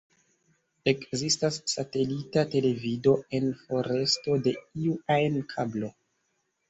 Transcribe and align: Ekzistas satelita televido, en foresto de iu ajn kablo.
Ekzistas 0.91 1.59
satelita 1.73 2.45
televido, 2.55 3.13
en 3.41 3.47
foresto 3.67 4.39
de 4.49 4.55
iu 4.87 4.97
ajn 5.19 5.41
kablo. 5.53 5.93